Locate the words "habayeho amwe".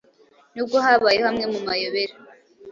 0.85-1.45